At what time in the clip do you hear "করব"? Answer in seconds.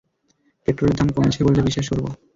1.91-2.05